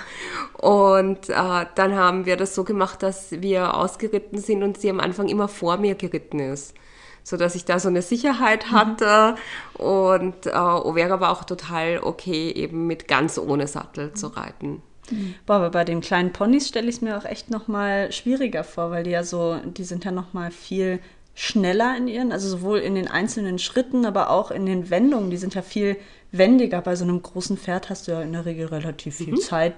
und 0.55 1.29
äh, 1.29 1.67
dann 1.75 1.95
haben 1.95 2.25
wir 2.25 2.39
das 2.39 2.55
so 2.55 2.65
gemacht, 2.65 3.03
dass 3.03 3.31
wir 3.31 3.75
ausgeritten 3.75 4.39
sind 4.39 4.63
und 4.63 4.79
sie 4.79 4.89
am 4.89 5.01
Anfang 5.01 5.29
immer 5.29 5.49
vor 5.49 5.77
mir 5.77 5.97
geritten 5.97 6.39
ist 6.39 6.75
so 7.23 7.37
dass 7.37 7.55
ich 7.55 7.65
da 7.65 7.79
so 7.79 7.89
eine 7.89 8.03
Sicherheit 8.03 8.67
mhm. 8.67 8.73
hatte. 8.73 9.35
Mhm. 9.79 9.85
Und 9.85 10.47
äh, 10.47 10.51
Overa 10.51 11.21
war 11.21 11.31
auch 11.31 11.45
total 11.45 12.01
okay, 12.03 12.51
eben 12.51 12.87
mit 12.87 13.09
ganz 13.09 13.39
ohne 13.39 13.67
Sattel 13.67 14.09
mhm. 14.09 14.15
zu 14.15 14.27
reiten. 14.29 14.83
Mhm. 15.11 15.35
Boah, 15.47 15.57
aber 15.57 15.71
bei 15.71 15.85
den 15.85 16.01
kleinen 16.01 16.33
Ponys 16.33 16.69
stelle 16.69 16.89
ich 16.89 16.97
es 16.97 17.01
mir 17.01 17.19
auch 17.19 17.25
echt 17.25 17.51
nochmal 17.51 18.13
schwieriger 18.13 18.65
vor, 18.65 18.91
weil 18.91 19.05
die 19.05 19.11
ja 19.11 19.25
so, 19.25 19.57
die 19.65 19.85
sind 19.85 20.05
ja 20.05 20.11
nochmal 20.11 20.51
viel 20.51 21.01
schneller 21.35 21.97
in 21.97 22.09
ihren, 22.09 22.31
also 22.31 22.49
sowohl 22.49 22.79
in 22.79 22.95
den 22.95 23.09
einzelnen 23.09 23.59
Schritten, 23.59 24.05
aber 24.05 24.31
auch 24.31 24.51
in 24.51 24.67
den 24.67 24.91
Wendungen. 24.91 25.31
Die 25.31 25.39
sind 25.39 25.55
ja 25.55 25.63
viel 25.63 25.97
wendiger. 26.31 26.81
Bei 26.83 26.97
so 26.97 27.05
einem 27.05 27.23
großen 27.23 27.57
Pferd 27.57 27.91
hast 27.91 28.07
du 28.07 28.13
ja 28.13 28.23
in 28.23 28.33
der 28.33 28.45
Regel 28.45 28.67
relativ 28.67 29.17
viel 29.17 29.33
mhm. 29.33 29.41
Zeit, 29.41 29.75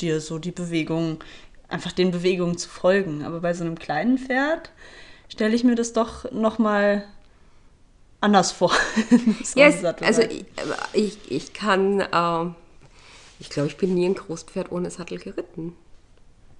dir 0.00 0.20
so 0.20 0.38
die 0.38 0.52
Bewegungen, 0.52 1.18
einfach 1.68 1.92
den 1.92 2.10
Bewegungen 2.10 2.56
zu 2.56 2.68
folgen. 2.68 3.24
Aber 3.24 3.40
bei 3.40 3.54
so 3.54 3.64
einem 3.64 3.78
kleinen 3.78 4.18
Pferd 4.18 4.70
stelle 5.28 5.54
ich 5.54 5.64
mir 5.64 5.74
das 5.74 5.92
doch 5.92 6.30
noch 6.32 6.58
mal 6.58 7.04
anders 8.20 8.52
vor. 8.52 8.72
yes, 9.54 9.84
also 9.84 10.22
ich, 10.22 10.46
ich, 10.92 11.30
ich 11.30 11.52
kann, 11.52 12.00
äh, 12.00 12.50
ich 13.38 13.50
glaube, 13.50 13.68
ich 13.68 13.76
bin 13.76 13.94
nie 13.94 14.06
ein 14.06 14.14
Großpferd 14.14 14.72
ohne 14.72 14.90
Sattel 14.90 15.18
geritten. 15.18 15.76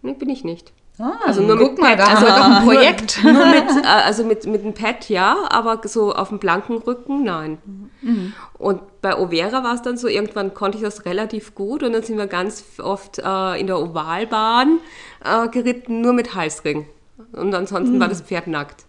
Nee, 0.02 0.14
bin 0.14 0.28
ich 0.28 0.44
nicht. 0.44 0.72
Ah, 0.98 1.12
also 1.26 1.42
nur 1.42 1.58
guck 1.58 1.72
mit 1.72 1.80
mal, 1.80 1.96
Pad, 1.96 2.06
da 2.06 2.14
also 2.14 2.26
doch 2.26 2.44
ein 2.44 2.64
Projekt. 2.64 3.22
Nur, 3.22 3.32
nur 3.32 3.46
mit, 3.46 3.84
äh, 3.84 3.86
also 3.86 4.24
mit, 4.24 4.46
mit 4.46 4.62
einem 4.62 4.72
Pad 4.72 5.08
ja, 5.10 5.36
aber 5.50 5.80
so 5.84 6.14
auf 6.14 6.30
dem 6.30 6.38
blanken 6.38 6.78
Rücken 6.78 7.24
nein. 7.24 7.58
Mhm. 8.00 8.32
Und 8.56 8.80
bei 9.02 9.18
Overa 9.18 9.62
war 9.62 9.75
es 9.75 9.82
dann 9.82 9.99
so, 9.99 10.08
irgendwann 10.08 10.54
konnte 10.54 10.78
ich 10.78 10.85
das 10.85 11.04
relativ 11.04 11.54
gut 11.54 11.82
und 11.82 11.92
dann 11.92 12.02
sind 12.02 12.16
wir 12.16 12.26
ganz 12.26 12.64
oft 12.82 13.18
äh, 13.18 13.61
in 13.61 13.66
der 13.66 13.78
Ovalbahn 13.78 14.78
äh, 15.23 15.49
geritten, 15.49 16.00
nur 16.00 16.14
mit 16.14 16.35
Halsring. 16.35 16.87
Und 17.32 17.54
ansonsten 17.54 17.96
mhm. 17.96 18.00
war 18.00 18.08
das 18.08 18.23
Pferd 18.23 18.46
nackt. 18.46 18.85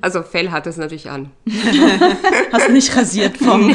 Also 0.00 0.22
Fell 0.22 0.50
hat 0.50 0.66
es 0.66 0.76
natürlich 0.76 1.10
an. 1.10 1.30
Hast 2.52 2.68
du 2.68 2.72
nicht 2.72 2.96
rasiert 2.96 3.36
vom. 3.36 3.74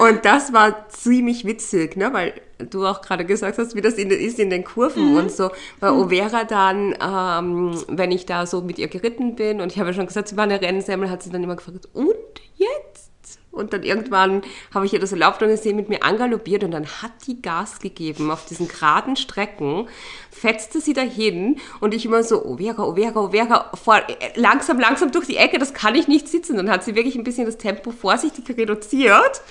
und 0.00 0.24
das 0.24 0.52
war 0.52 0.88
ziemlich 0.88 1.44
witzig, 1.44 1.96
ne? 1.96 2.12
weil 2.12 2.34
du 2.58 2.86
auch 2.86 3.00
gerade 3.00 3.24
gesagt 3.24 3.58
hast, 3.58 3.74
wie 3.74 3.80
das 3.80 3.94
in, 3.94 4.10
ist 4.10 4.38
in 4.38 4.50
den 4.50 4.64
Kurven 4.64 5.12
mhm. 5.12 5.16
und 5.18 5.30
so. 5.30 5.50
Bei 5.78 5.90
mhm. 5.90 6.00
Overa 6.00 6.44
dann, 6.44 6.96
ähm, 7.00 7.80
wenn 7.88 8.10
ich 8.10 8.26
da 8.26 8.46
so 8.46 8.60
mit 8.60 8.78
ihr 8.78 8.88
geritten 8.88 9.36
bin 9.36 9.60
und 9.60 9.72
ich 9.72 9.78
habe 9.78 9.90
ja 9.90 9.94
schon 9.94 10.06
gesagt, 10.06 10.28
sie 10.28 10.36
war 10.36 10.44
eine 10.44 10.60
Rennsemmel, 10.60 11.08
hat 11.08 11.22
sie 11.22 11.30
dann 11.30 11.42
immer 11.42 11.56
gefragt, 11.56 11.88
und 11.92 12.14
jetzt? 12.56 12.89
Und 13.52 13.72
dann 13.72 13.82
irgendwann 13.82 14.42
habe 14.72 14.86
ich 14.86 14.92
ihr 14.92 15.00
das 15.00 15.10
erlaubt 15.10 15.42
und 15.42 15.56
sie 15.56 15.74
mit 15.74 15.88
mir 15.88 16.04
angaloppiert 16.04 16.62
und 16.62 16.70
dann 16.70 16.86
hat 16.86 17.10
die 17.26 17.42
Gas 17.42 17.80
gegeben 17.80 18.30
auf 18.30 18.46
diesen 18.46 18.68
geraden 18.68 19.16
Strecken, 19.16 19.88
fetzte 20.30 20.80
sie 20.80 20.92
dahin 20.92 21.58
und 21.80 21.92
ich 21.92 22.06
immer 22.06 22.22
so, 22.22 22.44
oh 22.44 22.58
Vera, 22.58 22.84
oh 22.84 22.94
Vera, 22.94 23.20
oh 23.20 23.30
Vera, 23.30 23.72
vor, 23.82 23.96
äh, 23.96 24.38
langsam, 24.38 24.78
langsam 24.78 25.10
durch 25.10 25.26
die 25.26 25.36
Ecke, 25.36 25.58
das 25.58 25.74
kann 25.74 25.96
ich 25.96 26.06
nicht 26.06 26.28
sitzen. 26.28 26.56
Dann 26.56 26.70
hat 26.70 26.84
sie 26.84 26.94
wirklich 26.94 27.16
ein 27.16 27.24
bisschen 27.24 27.44
das 27.44 27.58
Tempo 27.58 27.90
vorsichtig 27.90 28.56
reduziert 28.56 29.42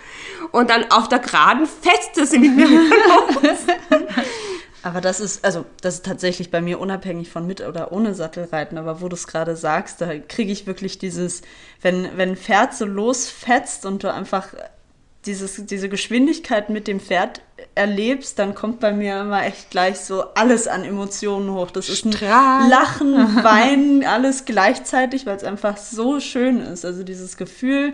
und 0.52 0.70
dann 0.70 0.90
auf 0.92 1.10
der 1.10 1.20
geraden 1.20 1.66
fetzte 1.66 2.26
sie 2.26 2.40
mit 2.40 2.56
mir 2.56 2.68
los. 2.80 3.66
Aber 4.84 5.02
das 5.02 5.20
ist, 5.20 5.44
also 5.44 5.66
das 5.82 5.96
ist 5.96 6.06
tatsächlich 6.06 6.52
bei 6.52 6.62
mir 6.62 6.80
unabhängig 6.80 7.30
von 7.30 7.46
mit 7.46 7.62
oder 7.62 7.92
ohne 7.92 8.14
Sattelreiten, 8.16 8.78
aber 8.78 9.02
wo 9.02 9.10
du 9.10 9.16
es 9.16 9.28
gerade 9.28 9.56
sagst, 9.56 10.00
da 10.02 10.18
kriege 10.18 10.52
ich 10.52 10.68
wirklich 10.68 10.98
dieses, 10.98 11.42
wenn, 11.82 12.10
wenn 12.16 12.30
ein 12.30 12.38
Pferd 12.38 12.74
so 12.74 12.86
losfetzt 12.86 13.86
und 13.86 14.04
du 14.04 14.14
einfach 14.14 14.54
dieses, 15.26 15.66
diese 15.66 15.90
Geschwindigkeit 15.90 16.70
mit 16.70 16.88
dem 16.88 17.00
Pferd 17.00 17.42
erlebst, 17.76 18.40
dann 18.40 18.56
kommt 18.56 18.80
bei 18.80 18.94
mir 18.94 19.20
immer 19.22 19.46
echt 19.46 19.70
gleich 19.70 20.00
so 20.00 20.24
alles 20.34 20.68
an 20.68 20.86
Emotionen 20.86 21.54
hoch. 21.54 21.72
Das 21.72 21.90
ist 21.90 22.06
ein 22.06 22.12
Lachen, 22.70 23.16
Weinen, 23.44 24.06
alles 24.06 24.46
gleichzeitig, 24.46 25.26
weil 25.26 25.36
es 25.36 25.44
einfach 25.44 25.76
so 25.76 26.22
schön 26.22 26.62
ist. 26.62 26.86
Also 26.86 27.04
dieses 27.04 27.36
Gefühl, 27.36 27.94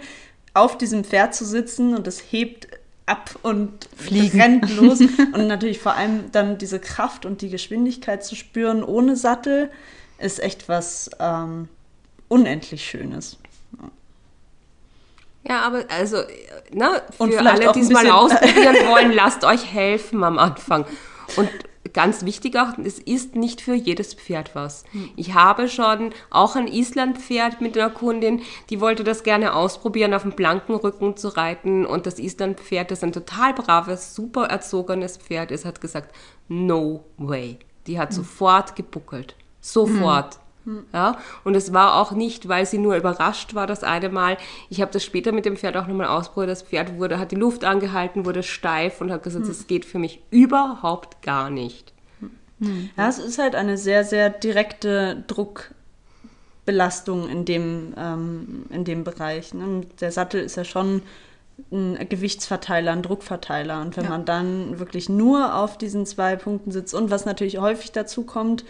auf 0.53 0.77
diesem 0.77 1.03
Pferd 1.03 1.33
zu 1.33 1.45
sitzen 1.45 1.95
und 1.95 2.07
es 2.07 2.19
hebt 2.19 2.67
ab 3.05 3.31
und 3.43 3.88
Fliegen. 3.95 4.41
rennt 4.41 4.75
los. 4.75 5.00
und 5.33 5.47
natürlich 5.47 5.79
vor 5.79 5.93
allem 5.93 6.31
dann 6.31 6.57
diese 6.57 6.79
Kraft 6.79 7.25
und 7.25 7.41
die 7.41 7.50
Geschwindigkeit 7.50 8.24
zu 8.25 8.35
spüren 8.35 8.83
ohne 8.83 9.15
Sattel 9.15 9.71
ist 10.17 10.39
echt 10.41 10.69
was 10.69 11.09
ähm, 11.19 11.67
unendlich 12.27 12.85
Schönes. 12.85 13.38
Ja, 15.47 15.62
aber 15.62 15.83
also, 15.89 16.17
ne, 16.71 17.03
für 17.17 17.39
alle, 17.39 17.71
die 17.74 17.81
es 17.81 17.89
mal 17.89 18.09
ausprobieren 18.09 18.75
wollen, 18.88 19.12
lasst 19.12 19.43
euch 19.43 19.71
helfen 19.71 20.24
am 20.24 20.39
Anfang. 20.39 20.85
Und 21.35 21.50
ganz 21.95 22.25
wichtig 22.25 22.57
auch, 22.57 22.77
es 22.83 22.99
ist 22.99 23.35
nicht 23.35 23.61
für 23.61 23.73
jedes 23.73 24.13
Pferd 24.13 24.53
was. 24.53 24.83
Hm. 24.91 25.09
Ich 25.15 25.33
habe 25.33 25.69
schon 25.69 26.11
auch 26.29 26.55
ein 26.55 26.67
Islandpferd 26.67 27.61
mit 27.61 27.77
einer 27.77 27.89
Kundin, 27.89 28.41
die 28.69 28.81
wollte 28.81 29.03
das 29.03 29.23
gerne 29.23 29.55
ausprobieren, 29.55 30.13
auf 30.13 30.23
dem 30.23 30.33
blanken 30.33 30.75
Rücken 30.75 31.15
zu 31.15 31.29
reiten. 31.29 31.85
Und 31.85 32.05
das 32.05 32.19
Islandpferd, 32.19 32.91
das 32.91 33.01
ein 33.01 33.13
total 33.13 33.53
braves, 33.53 34.13
super 34.13 34.45
erzogenes 34.47 35.17
Pferd 35.17 35.51
ist, 35.51 35.65
hat 35.65 35.81
gesagt, 35.81 36.13
no 36.49 37.05
way. 37.17 37.57
Die 37.87 37.97
hat 37.97 38.09
hm. 38.09 38.17
sofort 38.17 38.75
gebuckelt. 38.75 39.35
Sofort. 39.61 40.35
Hm. 40.35 40.41
Ja, 40.93 41.17
und 41.43 41.55
es 41.55 41.74
war 41.74 42.01
auch 42.01 42.12
nicht, 42.12 42.48
weil 42.48 42.65
sie 42.65 42.79
nur 42.79 42.95
überrascht 42.95 43.53
war 43.53 43.67
das 43.67 43.84
eine 43.84 44.10
Mal. 44.10 44.38
Ich 44.69 44.81
habe 44.81 44.91
das 44.91 45.03
später 45.03 45.31
mit 45.31 45.45
dem 45.45 45.57
Pferd 45.57 45.77
auch 45.77 45.88
nochmal 45.88 46.07
ausprobiert. 46.07 46.50
Das 46.50 46.63
Pferd 46.63 46.98
wurde, 46.98 47.19
hat 47.19 47.31
die 47.31 47.36
Luft 47.36 47.63
angehalten, 47.63 48.25
wurde 48.25 48.41
steif 48.41 49.00
und 49.00 49.12
hat 49.12 49.24
gesagt, 49.24 49.48
das 49.48 49.67
geht 49.67 49.86
für 49.86 50.00
mich 50.00 50.22
überhaupt 50.31 51.22
gar 51.22 51.50
nicht. 51.50 51.93
Ja, 52.98 53.10
es 53.10 53.19
ist 53.19 53.38
halt 53.38 53.53
eine 53.53 53.77
sehr, 53.77 54.05
sehr 54.05 54.29
direkte 54.29 55.24
Druckbelastung 55.27 57.29
in 57.29 57.45
dem, 57.45 57.93
ähm, 57.98 58.65
in 58.69 58.86
dem 58.86 59.03
Bereich. 59.03 59.53
Ne? 59.53 59.81
Der 60.00 60.12
Sattel 60.12 60.41
ist 60.41 60.55
ja 60.55 60.63
schon 60.63 61.01
ein 61.72 61.98
Gewichtsverteiler, 62.10 62.91
ein 62.91 63.01
Druckverteiler. 63.01 63.81
Und 63.81 63.98
wenn 63.98 64.05
ja. 64.05 64.10
man 64.10 64.25
dann 64.25 64.79
wirklich 64.79 65.10
nur 65.10 65.55
auf 65.55 65.77
diesen 65.77 66.05
zwei 66.05 66.36
Punkten 66.36 66.72
sitzt 66.72 66.93
und 66.93 67.12
was 67.12 67.25
natürlich 67.25 67.57
häufig 67.57 67.91
dazu 67.91 68.24
kommt, 68.24 68.65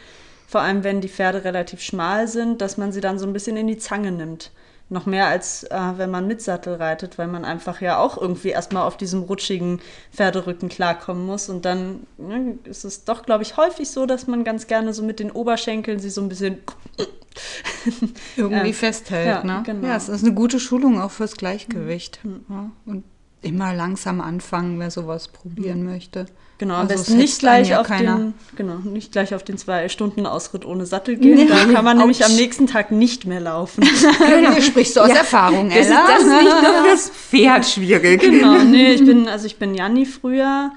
vor 0.48 0.62
allem 0.62 0.84
wenn 0.84 1.02
die 1.02 1.10
Pferde 1.10 1.44
relativ 1.44 1.82
schmal 1.82 2.28
sind, 2.28 2.62
dass 2.62 2.78
man 2.78 2.92
sie 2.92 3.02
dann 3.02 3.20
so 3.20 3.26
ein 3.26 3.34
bisschen 3.34 3.58
in 3.58 3.68
die 3.68 3.78
Zange 3.78 4.12
nimmt. 4.12 4.52
Noch 4.88 5.08
mehr 5.08 5.26
als 5.26 5.64
äh, 5.64 5.80
wenn 5.98 6.12
man 6.12 6.28
mit 6.28 6.44
Sattel 6.44 6.76
reitet, 6.76 7.18
weil 7.18 7.26
man 7.26 7.44
einfach 7.44 7.82
ja 7.82 7.98
auch 7.98 8.22
irgendwie 8.22 8.50
erstmal 8.50 8.84
auf 8.84 8.98
diesem 8.98 9.24
rutschigen 9.24 9.82
Pferderücken 10.14 10.70
klarkommen 10.70 11.26
muss. 11.26 11.50
Und 11.50 11.66
dann 11.66 12.06
ne, 12.20 12.60
ist 12.66 12.86
es 12.86 13.04
doch, 13.04 13.24
glaube 13.24 13.42
ich, 13.42 13.58
häufig 13.58 13.90
so, 13.90 14.06
dass 14.06 14.28
man 14.28 14.44
ganz 14.44 14.68
gerne 14.68 14.94
so 14.94 15.02
mit 15.02 15.20
den 15.20 15.32
Oberschenkeln 15.32 15.98
sie 15.98 16.12
so 16.12 16.22
ein 16.22 16.30
bisschen 16.30 16.60
irgendwie 18.38 18.70
äh, 18.70 18.74
festhält. 18.74 19.28
Ja, 19.28 19.44
ne? 19.44 19.64
genau. 19.66 19.88
ja, 19.88 19.96
es 19.96 20.08
ist 20.08 20.24
eine 20.24 20.36
gute 20.36 20.60
Schulung 20.60 21.02
auch 21.02 21.12
fürs 21.12 21.36
Gleichgewicht. 21.36 22.20
Mhm. 22.24 22.46
Ja, 22.48 22.72
und 22.86 23.04
immer 23.42 23.74
langsam 23.74 24.22
anfangen, 24.22 24.80
wer 24.80 24.92
sowas 24.92 25.28
probieren 25.28 25.80
mhm. 25.80 25.92
möchte. 25.92 26.26
Genau, 26.58 26.76
am 26.76 26.82
also 26.82 26.96
besten 26.96 27.18
nicht 27.18 27.40
gleich, 27.40 27.70
ja 27.70 27.82
auf 27.82 27.88
den, 27.88 28.34
genau, 28.56 28.76
nicht 28.76 29.12
gleich 29.12 29.36
auf 29.36 29.44
den 29.44 29.58
zwei 29.58 29.90
Stunden 29.90 30.26
Ausritt 30.26 30.66
ohne 30.66 30.86
Sattel 30.86 31.18
gehen. 31.18 31.50
Ja. 31.50 31.66
Da 31.66 31.74
kann 31.74 31.84
man 31.84 31.98
nämlich 31.98 32.24
am 32.24 32.34
nächsten 32.34 32.66
Tag 32.66 32.92
nicht 32.92 33.26
mehr 33.26 33.42
laufen. 33.42 33.84
genau. 34.30 34.62
Sprichst 34.62 34.96
du 34.96 35.02
aus 35.02 35.10
ja. 35.10 35.16
Erfahrung, 35.16 35.70
Ella? 35.70 36.08
Das 36.08 36.22
ist, 36.22 36.30
das 36.30 36.38
ist 36.38 36.44
nicht 36.44 36.62
nur 36.62 36.84
fürs 36.86 37.10
Pferd 37.10 37.66
schwierig. 37.66 38.22
Genau, 38.22 38.64
nee, 38.64 38.94
ich 38.94 39.06
bin, 39.06 39.28
also 39.28 39.46
ich 39.48 39.58
bin 39.58 39.76
Janni 39.76 40.06
früher 40.06 40.72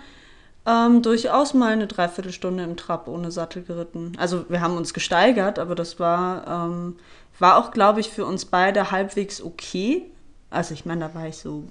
ähm, 0.67 1.01
durchaus 1.03 1.55
mal 1.55 1.73
eine 1.73 1.87
Dreiviertelstunde 1.87 2.65
im 2.65 2.77
Trab 2.77 3.07
ohne 3.07 3.31
Sattel 3.31 3.63
geritten. 3.63 4.13
Also 4.19 4.47
wir 4.49 4.61
haben 4.61 4.77
uns 4.77 4.93
gesteigert, 4.93 5.61
aber 5.61 5.77
das 5.77 6.01
war, 6.01 6.67
ähm, 6.67 6.97
war 7.39 7.57
auch, 7.57 7.71
glaube 7.71 8.01
ich, 8.01 8.09
für 8.11 8.27
uns 8.27 8.47
beide 8.47 8.91
halbwegs 8.91 9.41
okay. 9.41 10.11
Also 10.51 10.75
ich 10.75 10.85
meine, 10.85 11.09
da 11.09 11.15
war 11.15 11.29
ich 11.29 11.37
so 11.37 11.65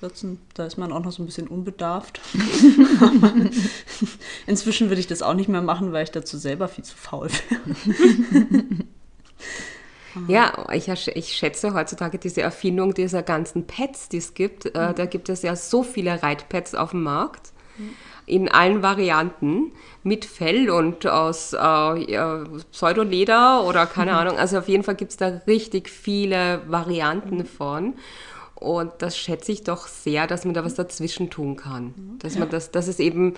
14, 0.00 0.38
da 0.54 0.66
ist 0.66 0.78
man 0.78 0.92
auch 0.92 1.02
noch 1.02 1.12
so 1.12 1.22
ein 1.22 1.26
bisschen 1.26 1.48
unbedarft. 1.48 2.20
Inzwischen 4.46 4.90
würde 4.90 5.00
ich 5.00 5.06
das 5.06 5.22
auch 5.22 5.34
nicht 5.34 5.48
mehr 5.48 5.62
machen, 5.62 5.92
weil 5.92 6.04
ich 6.04 6.10
dazu 6.10 6.38
selber 6.38 6.68
viel 6.68 6.84
zu 6.84 6.96
faul 6.96 7.28
wäre. 7.28 8.64
Ja, 10.26 10.66
ich, 10.72 10.88
ich, 10.88 11.36
schätze 11.36 11.74
heutzutage 11.74 12.18
diese 12.18 12.40
Erfindung 12.40 12.94
dieser 12.94 13.22
ganzen 13.22 13.66
Pads, 13.66 14.08
die 14.08 14.16
es 14.16 14.34
gibt. 14.34 14.66
Äh, 14.66 14.88
mhm. 14.88 14.94
Da 14.96 15.06
gibt 15.06 15.28
es 15.28 15.42
ja 15.42 15.54
so 15.54 15.84
viele 15.84 16.22
Reitpads 16.22 16.74
auf 16.74 16.90
dem 16.90 17.02
Markt. 17.02 17.52
Mhm. 17.76 17.90
In 18.26 18.48
allen 18.48 18.82
Varianten. 18.82 19.72
Mit 20.02 20.24
Fell 20.24 20.70
und 20.70 21.06
aus 21.06 21.52
äh, 21.52 22.38
Pseudoleder 22.72 23.64
oder 23.64 23.86
keine 23.86 24.12
mhm. 24.12 24.16
Ahnung. 24.16 24.38
Also 24.38 24.58
auf 24.58 24.68
jeden 24.68 24.82
Fall 24.82 24.96
gibt 24.96 25.12
es 25.12 25.16
da 25.18 25.40
richtig 25.46 25.88
viele 25.88 26.62
Varianten 26.66 27.38
mhm. 27.38 27.46
von. 27.46 27.94
Und 28.60 28.92
das 28.98 29.16
schätze 29.16 29.52
ich 29.52 29.62
doch 29.62 29.86
sehr, 29.86 30.26
dass 30.26 30.44
man 30.44 30.54
da 30.54 30.64
was 30.64 30.74
dazwischen 30.74 31.30
tun 31.30 31.56
kann. 31.56 31.94
Dass 32.18 32.36
man 32.36 32.50
das, 32.50 32.72
dass 32.72 32.88
es 32.88 32.98
eben, 32.98 33.34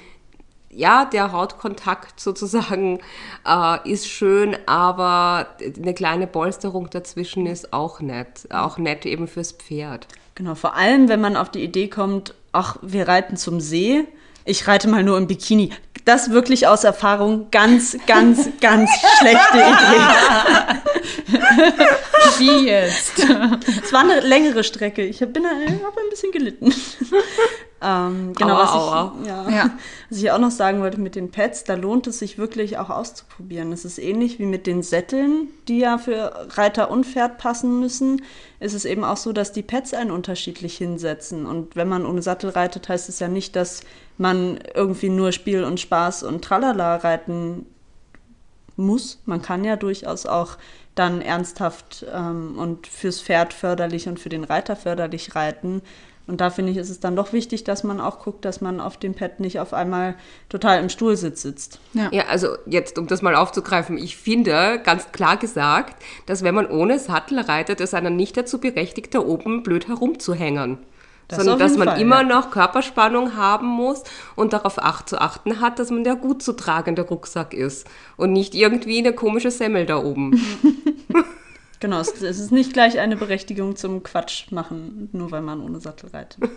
ja, 0.71 1.05
der 1.05 1.33
Hautkontakt 1.33 2.21
sozusagen 2.21 3.00
äh, 3.47 3.91
ist 3.91 4.09
schön, 4.09 4.57
aber 4.67 5.49
eine 5.77 5.93
kleine 5.93 6.27
Polsterung 6.27 6.89
dazwischen 6.89 7.47
ist 7.47 7.73
auch 7.73 8.00
nett. 8.00 8.49
Auch 8.50 8.79
nett 8.79 9.05
eben 9.05 9.29
fürs 9.29 9.53
Pferd. 9.53 10.09
Genau, 10.35 10.55
vor 10.55 10.75
allem, 10.75 11.09
wenn 11.09 11.21
man 11.21 11.37
auf 11.37 11.50
die 11.50 11.62
Idee 11.62 11.89
kommt, 11.89 12.35
ach, 12.53 12.79
wir 12.81 13.07
reiten 13.07 13.37
zum 13.37 13.61
See 13.61 14.07
ich 14.50 14.66
reite 14.66 14.88
mal 14.88 15.02
nur 15.02 15.16
im 15.16 15.26
Bikini. 15.26 15.71
Das 16.04 16.30
wirklich 16.30 16.66
aus 16.66 16.85
Erfahrung 16.85 17.50
ganz, 17.50 17.97
ganz, 18.07 18.49
ganz 18.61 18.90
schlechte 19.19 19.59
Idee. 19.59 20.00
Wie 22.38 22.66
jetzt? 22.66 23.19
Es 23.85 23.92
war 23.92 24.00
eine 24.00 24.21
längere 24.21 24.64
Strecke. 24.64 25.02
Ich 25.02 25.21
bin 25.21 25.47
habe 25.47 26.00
ein 26.00 26.11
bisschen 26.11 26.33
gelitten. 26.33 26.75
Ähm, 27.82 28.34
genau, 28.34 28.56
aua, 28.56 28.62
was, 28.62 28.70
ich, 28.70 28.76
aua. 28.76 29.14
Ja, 29.26 29.50
ja. 29.50 29.70
was 30.10 30.18
ich 30.18 30.30
auch 30.30 30.38
noch 30.38 30.50
sagen 30.50 30.80
wollte 30.80 31.00
mit 31.00 31.14
den 31.14 31.30
Pads, 31.30 31.64
da 31.64 31.75
lohnt 31.75 32.06
es 32.06 32.18
sich 32.18 32.37
wirklich 32.37 32.76
auch 32.76 32.90
auszuprobieren. 32.90 33.72
Es 33.72 33.84
ist 33.84 33.99
ähnlich 33.99 34.38
wie 34.38 34.46
mit 34.46 34.66
den 34.66 34.82
Sätteln, 34.82 35.49
die 35.66 35.78
ja 35.78 35.96
für 35.96 36.49
Reiter 36.56 36.90
und 36.90 37.06
Pferd 37.06 37.38
passen 37.38 37.80
müssen. 37.80 38.22
Ist 38.58 38.75
es 38.75 38.84
eben 38.84 39.02
auch 39.02 39.16
so, 39.16 39.32
dass 39.32 39.52
die 39.52 39.62
Pads 39.62 39.94
einen 39.94 40.10
unterschiedlich 40.10 40.76
hinsetzen. 40.76 41.46
Und 41.46 41.75
wenn 41.75 41.88
man 41.88 42.04
ohne 42.04 42.20
Sattel 42.20 42.50
reitet, 42.50 42.88
heißt 42.88 43.08
es 43.08 43.18
ja 43.18 43.28
nicht, 43.28 43.56
dass 43.56 43.80
man 44.18 44.58
irgendwie 44.75 45.08
nur 45.08 45.32
Spiel 45.32 45.64
und 45.64 45.80
Spaß 45.80 46.25
und 46.25 46.44
Tralala 46.44 46.96
reiten 46.96 47.64
muss. 48.76 49.20
Man 49.25 49.40
kann 49.40 49.64
ja 49.64 49.76
durchaus 49.76 50.26
auch 50.26 50.58
dann 50.94 51.22
ernsthaft 51.22 52.04
ähm, 52.12 52.58
und 52.58 52.87
fürs 52.87 53.22
Pferd 53.22 53.54
förderlich 53.54 54.08
und 54.08 54.20
für 54.20 54.28
den 54.28 54.44
Reiter 54.44 54.76
förderlich 54.76 55.34
reiten. 55.34 55.82
Und 56.27 56.41
da 56.41 56.50
finde 56.50 56.71
ich, 56.71 56.79
ist 56.79 56.91
es 56.91 57.00
dann 57.00 57.17
doch 57.17 57.33
wichtig, 57.33 57.65
dass 57.65 57.83
man 57.83 58.00
auch 58.00 58.21
guckt, 58.21 58.45
dass 58.45 58.61
man 58.61 58.81
auf 58.81 58.97
dem 58.97 59.15
Pad 59.15 59.41
nicht 59.41 59.59
auf 59.59 59.75
einmal 59.75 60.15
total 60.49 60.81
im 60.81 60.89
Stuhlsitz 60.89 61.43
sitzt. 61.43 61.81
Ja. 61.93 62.09
ja, 62.12 62.27
also 62.29 62.57
jetzt, 62.67 62.99
um 62.99 63.09
das 63.09 63.21
mal 63.21 63.35
aufzugreifen, 63.35 63.99
ich 63.99 64.17
finde 64.17 64.81
ganz 64.85 65.11
klar 65.11 65.37
gesagt, 65.37 66.00
dass 66.27 66.45
wenn 66.45 66.55
man 66.55 66.67
ohne 66.67 67.00
Sattel 67.00 67.41
reitet, 67.41 67.81
es 67.81 67.95
einen 67.95 68.15
nicht 68.15 68.37
dazu 68.37 68.61
berechtigt, 68.61 69.15
da 69.15 69.21
oben 69.21 69.62
blöd 69.65 69.89
herumzuhängen. 69.89 70.79
Das 71.31 71.39
sondern 71.39 71.61
dass 71.61 71.77
man 71.77 71.89
Fall, 71.89 72.00
immer 72.00 72.23
ja. 72.23 72.29
noch 72.29 72.50
Körperspannung 72.50 73.37
haben 73.37 73.69
muss 73.69 74.03
und 74.35 74.53
darauf 74.53 74.83
acht 74.83 75.09
zu 75.09 75.21
achten 75.21 75.61
hat, 75.61 75.79
dass 75.79 75.91
man 75.91 76.03
der 76.03 76.17
gut 76.17 76.43
zu 76.43 76.55
tragende 76.55 77.03
Rucksack 77.03 77.55
ist 77.55 77.87
und 78.17 78.33
nicht 78.33 78.55
irgendwie 78.55 78.99
eine 78.99 79.12
komische 79.12 79.53
Semmel 79.53 79.87
da 79.87 80.03
oben. 80.03 80.41
Genau, 81.80 81.99
es 81.99 82.10
ist 82.20 82.52
nicht 82.52 82.75
gleich 82.75 82.99
eine 82.99 83.16
Berechtigung 83.16 83.75
zum 83.75 84.02
Quatsch 84.02 84.52
machen, 84.52 85.08
nur 85.12 85.30
weil 85.30 85.40
man 85.40 85.62
ohne 85.62 85.80
Sattel 85.80 86.10
reitet. 86.10 86.50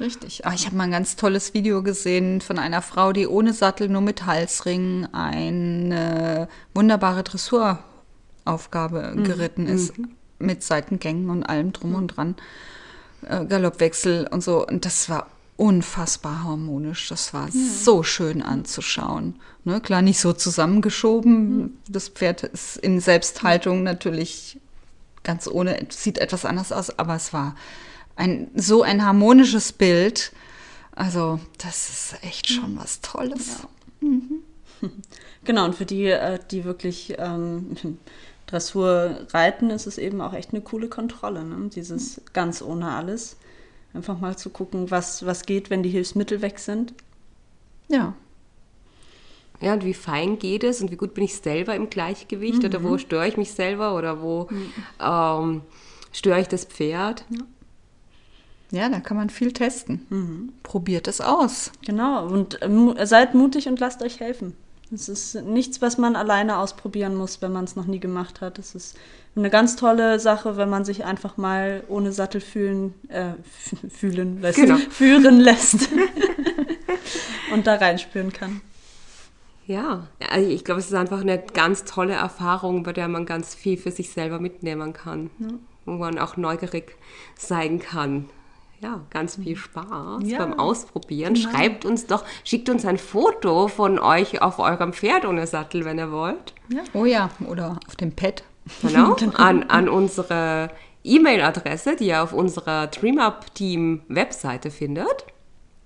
Richtig. 0.00 0.44
Ah, 0.44 0.52
ich 0.52 0.66
habe 0.66 0.74
mal 0.74 0.84
ein 0.84 0.90
ganz 0.90 1.14
tolles 1.14 1.54
Video 1.54 1.84
gesehen 1.84 2.40
von 2.40 2.58
einer 2.58 2.82
Frau, 2.82 3.12
die 3.12 3.28
ohne 3.28 3.52
Sattel, 3.52 3.88
nur 3.88 4.00
mit 4.00 4.26
Halsring 4.26 5.06
eine 5.12 6.48
wunderbare 6.74 7.22
Dressuraufgabe 7.22 9.12
mhm. 9.14 9.24
geritten 9.24 9.66
ist. 9.66 9.96
Mhm. 9.96 10.16
Mit 10.40 10.64
Seitengängen 10.64 11.30
und 11.30 11.44
allem 11.44 11.72
drum 11.72 11.94
und 11.94 12.08
dran. 12.08 12.34
Äh, 13.28 13.44
Galoppwechsel 13.44 14.26
und 14.26 14.42
so. 14.42 14.66
Und 14.66 14.84
das 14.84 15.08
war 15.08 15.28
unfassbar 15.60 16.44
harmonisch. 16.44 17.10
Das 17.10 17.34
war 17.34 17.48
ja. 17.48 17.52
so 17.52 18.02
schön 18.02 18.40
anzuschauen. 18.40 19.34
Ne, 19.64 19.82
klar, 19.82 20.00
nicht 20.00 20.18
so 20.18 20.32
zusammengeschoben. 20.32 21.78
Das 21.86 22.08
Pferd 22.08 22.44
ist 22.44 22.78
in 22.78 22.98
Selbsthaltung 22.98 23.82
natürlich 23.82 24.58
ganz 25.22 25.46
ohne, 25.46 25.86
sieht 25.90 26.16
etwas 26.16 26.46
anders 26.46 26.72
aus, 26.72 26.98
aber 26.98 27.14
es 27.14 27.34
war 27.34 27.56
ein, 28.16 28.50
so 28.54 28.82
ein 28.82 29.04
harmonisches 29.04 29.72
Bild. 29.72 30.32
Also, 30.92 31.40
das 31.58 31.90
ist 31.90 32.24
echt 32.24 32.48
schon 32.48 32.78
was 32.78 33.02
Tolles. 33.02 33.58
Ja. 34.00 34.08
Mhm. 34.08 34.42
Genau, 35.42 35.64
und 35.64 35.74
für 35.74 35.86
die, 35.86 36.04
äh, 36.04 36.38
die 36.50 36.64
wirklich 36.64 37.14
ähm, 37.18 37.76
Dressur 38.46 39.26
reiten, 39.30 39.70
ist 39.70 39.86
es 39.86 39.96
eben 39.96 40.20
auch 40.20 40.34
echt 40.34 40.50
eine 40.52 40.60
coole 40.60 40.88
Kontrolle. 40.88 41.44
Ne? 41.44 41.70
Dieses 41.70 42.18
mhm. 42.18 42.22
ganz 42.34 42.60
ohne 42.60 42.92
alles. 42.92 43.36
Einfach 43.92 44.20
mal 44.20 44.36
zu 44.36 44.50
gucken, 44.50 44.90
was, 44.90 45.26
was 45.26 45.46
geht, 45.46 45.70
wenn 45.70 45.82
die 45.82 45.90
Hilfsmittel 45.90 46.42
weg 46.42 46.58
sind. 46.58 46.94
Ja. 47.88 48.14
Ja, 49.60 49.74
und 49.74 49.84
wie 49.84 49.94
fein 49.94 50.38
geht 50.38 50.64
es 50.64 50.80
und 50.80 50.90
wie 50.90 50.96
gut 50.96 51.14
bin 51.14 51.24
ich 51.24 51.36
selber 51.36 51.74
im 51.74 51.90
Gleichgewicht 51.90 52.60
mhm. 52.60 52.64
oder 52.64 52.82
wo 52.82 52.96
störe 52.98 53.28
ich 53.28 53.36
mich 53.36 53.52
selber 53.52 53.94
oder 53.96 54.22
wo 54.22 54.48
mhm. 54.50 54.72
ähm, 55.00 55.60
störe 56.12 56.40
ich 56.40 56.48
das 56.48 56.64
Pferd. 56.64 57.24
Ja. 57.28 57.40
Ja, 58.72 58.88
da 58.88 59.00
kann 59.00 59.16
man 59.16 59.30
viel 59.30 59.52
testen. 59.52 60.06
Mhm. 60.10 60.52
Probiert 60.62 61.08
es 61.08 61.20
aus. 61.20 61.72
Genau, 61.84 62.26
und 62.28 62.62
äh, 62.62 63.06
seid 63.06 63.34
mutig 63.34 63.66
und 63.66 63.80
lasst 63.80 64.02
euch 64.02 64.20
helfen. 64.20 64.54
Es 64.92 65.08
ist 65.08 65.34
nichts, 65.44 65.80
was 65.80 65.98
man 65.98 66.16
alleine 66.16 66.58
ausprobieren 66.58 67.14
muss, 67.14 67.40
wenn 67.42 67.52
man 67.52 67.64
es 67.64 67.76
noch 67.76 67.86
nie 67.86 68.00
gemacht 68.00 68.40
hat. 68.40 68.58
Es 68.58 68.74
ist 68.74 68.96
eine 69.36 69.50
ganz 69.50 69.76
tolle 69.76 70.18
Sache, 70.18 70.56
wenn 70.56 70.68
man 70.68 70.84
sich 70.84 71.04
einfach 71.04 71.36
mal 71.36 71.84
ohne 71.88 72.12
Sattel 72.12 72.40
fühlen, 72.40 72.94
äh, 73.08 73.32
fühlen 73.88 74.40
lässt, 74.40 74.58
genau. 74.58 74.76
führen 74.90 75.38
lässt 75.38 75.88
und 77.52 77.66
da 77.66 77.76
reinspüren 77.76 78.32
kann. 78.32 78.60
Ja, 79.66 80.08
also 80.28 80.50
ich 80.50 80.64
glaube, 80.64 80.80
es 80.80 80.86
ist 80.86 80.94
einfach 80.94 81.20
eine 81.20 81.38
ganz 81.38 81.84
tolle 81.84 82.14
Erfahrung, 82.14 82.82
bei 82.82 82.92
der 82.92 83.06
man 83.06 83.24
ganz 83.24 83.54
viel 83.54 83.76
für 83.76 83.92
sich 83.92 84.10
selber 84.10 84.40
mitnehmen 84.40 84.92
kann, 84.92 85.30
ja. 85.38 85.48
wo 85.84 85.92
man 85.92 86.18
auch 86.18 86.36
neugierig 86.36 86.96
sein 87.36 87.78
kann 87.78 88.28
ja, 88.80 89.02
ganz 89.10 89.36
viel 89.36 89.56
Spaß 89.56 90.22
ja, 90.24 90.38
beim 90.38 90.58
Ausprobieren. 90.58 91.34
Genau. 91.34 91.50
Schreibt 91.50 91.84
uns 91.84 92.06
doch, 92.06 92.24
schickt 92.44 92.68
uns 92.68 92.86
ein 92.86 92.96
Foto 92.96 93.68
von 93.68 93.98
euch 93.98 94.40
auf 94.40 94.58
eurem 94.58 94.92
Pferd 94.92 95.26
ohne 95.26 95.46
Sattel, 95.46 95.84
wenn 95.84 95.98
ihr 95.98 96.10
wollt. 96.10 96.54
Ja. 96.68 96.82
Oh 96.94 97.04
ja, 97.04 97.30
oder 97.46 97.78
auf 97.86 97.96
dem 97.96 98.12
Pad. 98.12 98.42
Genau, 98.82 99.16
an, 99.34 99.64
an 99.64 99.88
unsere 99.88 100.70
E-Mail-Adresse, 101.04 101.96
die 101.96 102.06
ihr 102.06 102.22
auf 102.22 102.32
unserer 102.32 102.86
DreamUp 102.86 103.54
Team 103.54 104.02
Webseite 104.08 104.70
findet. 104.70 105.26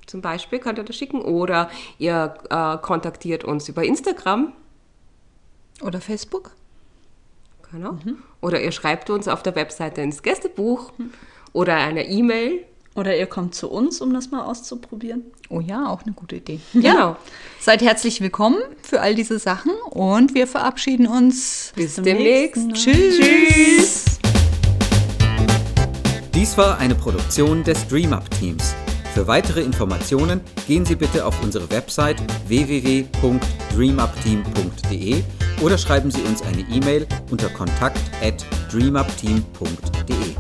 Zum 0.07 0.21
Beispiel 0.21 0.59
könnt 0.59 0.79
ihr 0.79 0.85
das 0.85 0.97
schicken 0.97 1.21
oder 1.21 1.71
ihr 1.99 2.35
äh, 2.51 2.77
kontaktiert 2.79 3.43
uns 3.43 3.69
über 3.69 3.83
Instagram. 3.85 4.53
Oder 5.83 6.01
Facebook. 6.01 6.53
Genau. 7.73 7.93
Mhm. 7.93 8.19
Oder 8.41 8.63
ihr 8.63 8.71
schreibt 8.71 9.11
uns 9.11 9.27
auf 9.27 9.43
der 9.43 9.57
Webseite 9.57 10.01
ins 10.03 10.23
Gästebuch 10.23 10.93
mhm. 10.99 11.13
oder 11.53 11.75
eine 11.75 12.07
E-Mail 12.07 12.65
oder 12.95 13.17
ihr 13.17 13.27
kommt 13.27 13.55
zu 13.55 13.71
uns, 13.71 14.01
um 14.01 14.13
das 14.13 14.31
mal 14.31 14.45
auszuprobieren. 14.45 15.23
Oh 15.49 15.61
ja, 15.61 15.89
auch 15.89 16.03
eine 16.03 16.13
gute 16.13 16.37
Idee. 16.37 16.61
Genau. 16.73 17.17
Seid 17.61 17.83
herzlich 17.83 18.21
willkommen 18.21 18.59
für 18.83 19.01
all 19.01 19.15
diese 19.15 19.39
Sachen 19.39 19.73
und 19.91 20.35
wir 20.35 20.47
verabschieden 20.47 21.07
uns. 21.07 21.73
Bis, 21.75 21.97
Bis 21.97 22.05
demnächst. 22.05 22.73
Tschüss. 22.75 23.19
Tschüss. 23.19 24.19
Dies 26.35 26.59
war 26.59 26.77
eine 26.79 26.95
Produktion 26.95 27.65
des 27.65 27.89
DreamUp 27.89 28.31
Teams. 28.33 28.75
Für 29.15 29.27
weitere 29.27 29.63
Informationen 29.63 30.43
gehen 30.67 30.85
Sie 30.85 30.97
bitte 30.97 31.25
auf 31.25 31.43
unsere 31.43 31.71
Website 31.71 32.21
www.dreamupteam.de 32.49 35.23
oder 35.63 35.79
schreiben 35.79 36.11
Sie 36.11 36.21
uns 36.23 36.43
eine 36.43 36.63
E-Mail 36.63 37.07
unter 37.31 37.49
kontakt@dreamupteam.de. 37.49 40.35